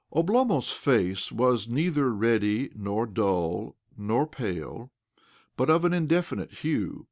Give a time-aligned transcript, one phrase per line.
[0.11, 4.91] Oblomov's face was neither reddy nor dull nor pale,
[5.55, 6.99] but of an indefinite hue.